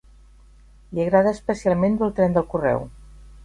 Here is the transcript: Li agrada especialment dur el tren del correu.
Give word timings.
Li 0.95 1.03
agrada 1.03 1.35
especialment 1.39 2.01
dur 2.03 2.09
el 2.11 2.17
tren 2.21 2.37
del 2.39 2.51
correu. 2.55 2.87